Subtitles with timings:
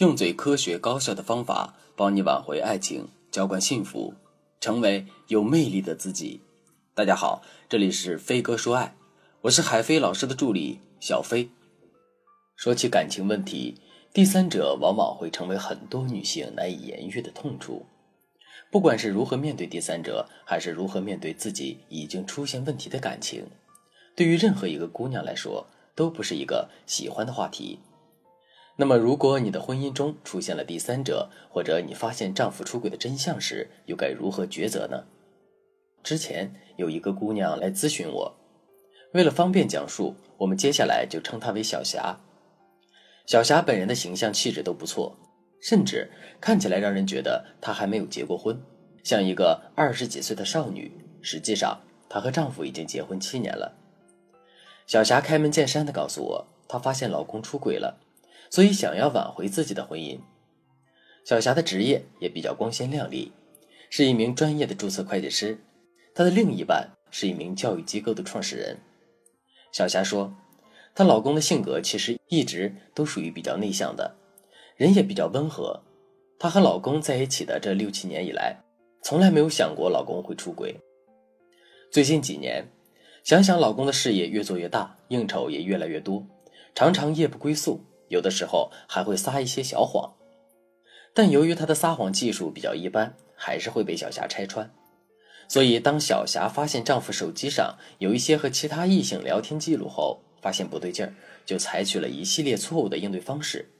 [0.00, 4.14] 用最科学高效的方法帮你挽回爱情，浇灌幸福，
[4.58, 6.40] 成为有魅力的自己。
[6.94, 8.96] 大家好，这里是飞哥说爱，
[9.42, 11.50] 我是海飞老师的助理小飞。
[12.56, 13.74] 说起感情问题，
[14.10, 17.84] 第三者往往会成为很多女性难以言喻的痛处。
[18.72, 23.44] 不管是如何面对第三者，还是如何面对自己已经出现问题的感情，
[24.16, 27.80] 对于任何一个姑娘来说，都不是一个喜欢的话题。
[28.80, 35.04] 那么，如果你的婚姻中出现了第三者，或者你发现丈夫出轨的真相时，又该如何抉择呢？
[36.02, 38.34] 之前有一个姑娘来咨询我，
[39.12, 42.18] 为了方便讲述，我们接下来就称她为小霞。
[43.26, 45.14] 小霞本人的形象气质都不错，
[45.60, 46.10] 甚至
[46.40, 48.58] 看起来让人觉得她还没有结过婚，
[49.04, 50.90] 像一个二十几岁的少女。
[51.20, 53.76] 实际上，她和丈夫已经结婚七年了。
[54.86, 58.00] 小霞开门见山地告诉我，她发现老公出轨了。
[58.50, 60.18] 所以想要挽回自己的婚姻，
[61.24, 63.30] 小霞的职业也比较光鲜亮丽，
[63.88, 65.56] 是一名专业的注册会计师。
[66.12, 68.76] 她的另一半是一名教育机构的创始人。
[69.70, 70.34] 小霞说，
[70.96, 74.16] 她老公的性格其实一直都属于比较内向的，
[74.76, 75.80] 人也比较温和。
[76.36, 78.56] 她和老公在一起的这六七年以来，
[79.00, 80.74] 从来没有想过老公会出轨。
[81.92, 82.66] 最近几年，
[83.22, 86.26] 想想老公的事业越做越大，应酬也越来越多，
[86.74, 87.84] 常常夜不归宿。
[88.10, 90.14] 有的时候还会撒一些小谎，
[91.14, 94.68] 但由于他的撒谎技术比较一般，还是会被小霞拆穿。
[95.46, 101.14] 所以，当小霞发现丈夫手机上有一些和其他异性聊天记录后，发现不对劲儿，
[101.46, 103.70] 就采取了一系列错误的应对方式。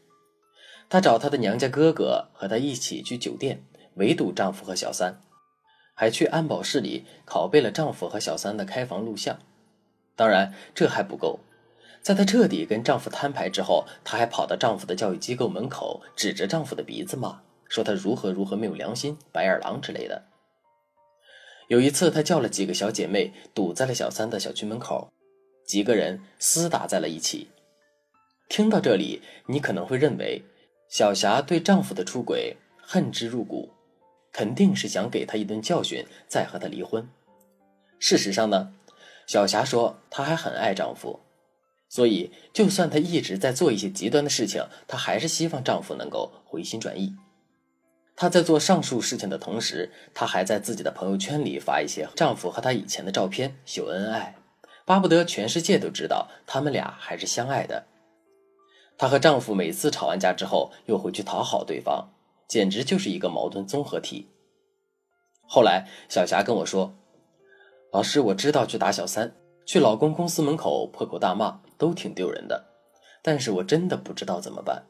[0.88, 5.20] 她找她的娘家哥哥和她一起去酒店围堵丈夫和小三，
[5.94, 9.38] 还去安保室里拷贝了丈夫和小三的开房录像。
[10.14, 11.40] 当然，这还不够。
[12.02, 20.24] 在她彻底跟丈夫摊牌之后，她还跑到丈夫的教育机构门口，指着丈夫的鼻子骂，说他如何如何没有良心、白眼狼之类的。
[21.68, 25.12] 有一次，她叫了几个小姐妹堵在了小三的小区门口，
[25.64, 27.48] 几个人厮打在了一起。
[28.48, 30.42] 听到这里，你可能会认为
[30.88, 33.70] 小霞对丈夫的出轨恨之入骨，
[34.32, 37.08] 肯定是想给他一顿教训，再和他离婚。
[38.00, 38.72] 事实上呢，
[39.28, 41.20] 小霞说她还很爱丈夫。
[41.90, 47.12] 所以，就算她一直在做一些极端的事情，她还是希望丈夫能够回心转意。
[48.14, 54.36] 她在做上述事情的同时，她还在自己的朋友圈里发一些丈夫和她以前的照片秀恩爱，
[54.84, 57.84] 巴不得全世界都知道他们俩还是相爱的。
[58.96, 62.08] 她和丈夫每次吵完架之后，又回去讨好对方，
[62.46, 64.28] 简直就是一个矛盾综合体。
[65.42, 66.94] 后来，小霞跟我说
[67.90, 69.34] ：“老师，我知道去打小三。”
[69.70, 72.64] 去老公公司门口破口大骂都挺丢人的，
[73.22, 74.82] 但是我真的不知道怎么办。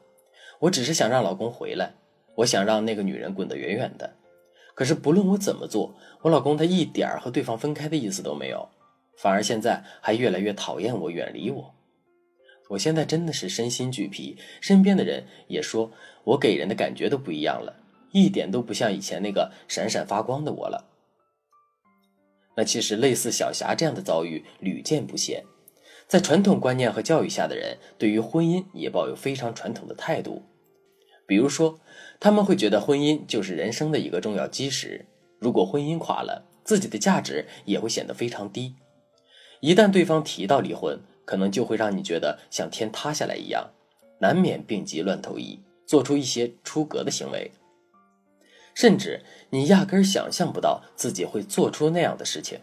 [0.59, 1.93] 我只是想让老公回来，
[2.37, 4.15] 我想让那个女人滚得远远的。
[4.73, 5.93] 可是不论我怎么做，
[6.23, 8.67] 我老公他一点和对方分开的意思都没有，
[9.19, 11.75] 反而现在还越来越讨厌我，远离我。
[12.69, 15.91] 我现在真的是身心俱疲，身边的人也说
[16.23, 17.75] 我给人的感觉都不一样了，
[18.13, 20.87] 一点都不像以前那个闪闪发光的我了。
[22.55, 25.43] 那其实类似小霞这样的遭遇屡见不鲜，
[26.07, 30.43] 在传统观念和教育下的人，对于婚姻也抱有非常传统的态度。
[31.25, 31.79] 比如说，
[32.19, 35.05] 他们会觉得婚姻就是人生的一个重要基石，
[35.39, 38.75] 如果婚姻垮了，自己的价值也会显得非常低。
[39.61, 43.69] 一旦对方提到离婚，可能就会让你觉得像天塌下来一样，
[44.19, 47.49] 难免病急乱投医，做出一些出格的行为。
[48.73, 52.59] 甚至你压根儿想象不到自己会做出那样的事情。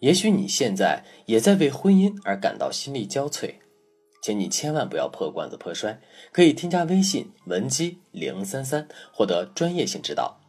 [0.00, 3.54] 也许你现在也在为婚姻而感到心力交瘁，
[4.22, 6.00] 请你千万不要破罐子破摔。
[6.32, 10.40] 可以添加微信文姬零三三，获得专业性指导。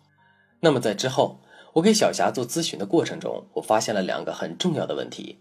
[0.62, 1.40] 那么在之后，
[1.74, 5.40] 我给小霞做咨询的过程中，我发现了两个很重要的问题。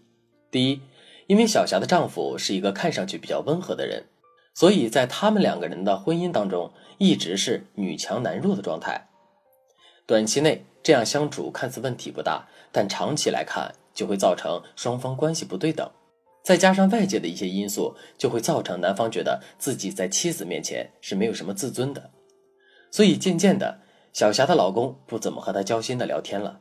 [0.51, 0.81] 第一，
[1.27, 4.05] 因为小霞的丈夫是一个看上去比较温和的人，
[4.53, 9.09] 所以在他们两个人的婚姻当中，一直是女强男弱的状态。
[10.07, 15.89] 短期内这样相处看似问题不大，但长期来看就会造成双方关系不对等，
[16.43, 22.11] 再加上外界的一些因素，就会造成男方觉得自己在妻子面前是没有什么自尊的，
[22.91, 23.79] 所以渐渐的，
[24.13, 26.59] 小霞的老公不怎么和她交心的聊天了。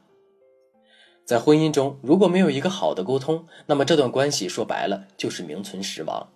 [1.26, 6.28] 在婚姻中，如果没有一个好的沟通，那么这段关系说白了就是名存实亡。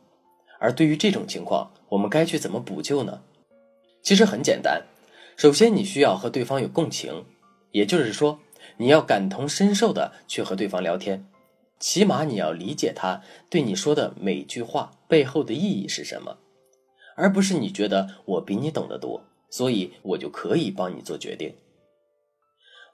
[0.58, 3.20] 而对于这种情况，我们该去怎么补救呢？
[4.02, 4.82] 其实很简单。
[5.38, 7.24] 首先，你需要和对方有共情，
[7.70, 8.40] 也就是说，
[8.76, 11.24] 你要感同身受的去和对方聊天，
[11.78, 16.38] 起码你要理解他对你说的每句话背后的意义是什么。
[17.14, 21.54] 而不是你觉得我比你懂得多，所以我就可以帮你做决定。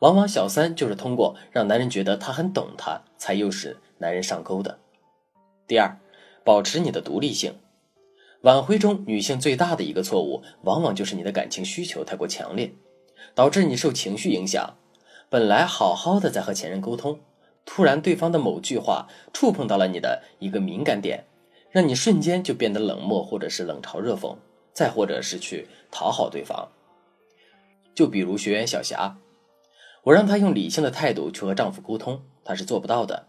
[0.00, 4.78] 往往小三就是通过让男人觉得他很懂他，才诱使男人上钩的。
[5.66, 5.96] 第二，
[6.44, 7.54] 保持你的独立性。
[8.44, 12.74] 挽回中，女性最大的一个错误，往往就是你的感情需求太过强烈，
[13.34, 14.76] 导致你受情绪影响。
[15.30, 17.20] 本来好好的在和前任沟通，
[17.64, 21.24] 突然对方的某句话触碰到了你的一个敏感点，
[21.70, 24.36] 让你瞬间就变得冷漠，或者是冷嘲热讽，
[24.74, 26.68] 再或者是去讨好对方。
[27.94, 29.16] 就比如学员小霞。
[30.02, 33.26] 我让她用理性的态度去和丈夫沟通，她是做不到的，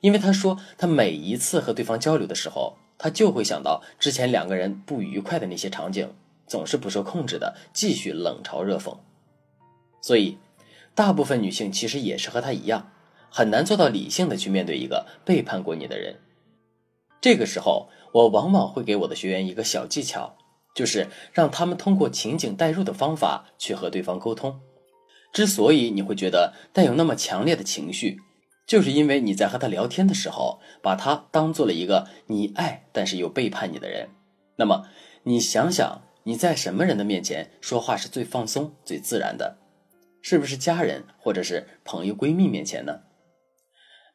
[0.00, 6.14] 因为她说她每一次和对方交流的时候，他就会想到之前两个人不愉快的那些场景，
[6.46, 8.96] 总是不受控制的继续冷嘲热讽。
[10.00, 10.38] 所以，
[10.94, 12.90] 大部分女性其实也是和他一样，
[13.28, 16.16] 很难做到理性的去面对一个背叛过你的人。
[17.20, 20.38] 这个时候，我往往会给我的学员一个小技巧，
[20.74, 24.58] 就是让他们通过情景代入的方法去和对方沟通。
[25.30, 28.18] 之所以你会觉得带有那么强烈的情绪，
[28.66, 34.08] 就是因为你在和他聊天的时候，把他当做了一个你爱但是又背叛你的人。
[34.56, 34.86] 那么，
[35.24, 39.58] 你想想你在什么人的面前说话是最放松、最自然的？
[40.22, 43.00] 是不是家人或者是朋友、闺蜜面前呢？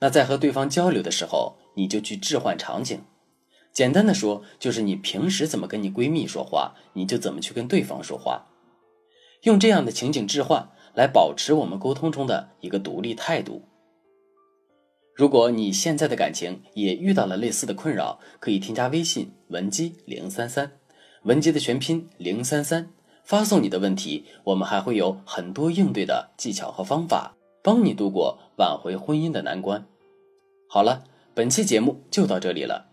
[0.02, 3.04] 那在和对方交流的时候，你就去置换场景。
[3.72, 8.48] 简单的说，就是你平时怎么跟你闺蜜说话，你就怎么去跟对方说话，
[9.44, 10.72] 用这样的情景置换。
[10.96, 13.64] 来保持我们沟通中的一个独立态度。
[15.20, 20.72] 如果你现在的感情也遇到了类似的困扰，可以添加微信文姬零三三，
[21.24, 22.88] 文姬的全拼零三三，
[23.26, 29.86] 发送你的问题，我们还会有很多应对的技巧和方法，帮你度过挽回婚姻的难关。
[30.70, 32.86] 好了，本期节目就到这里了。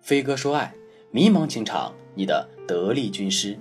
[0.00, 0.72] 飞哥说爱，
[1.10, 3.58] 迷茫情场，你的得力军师。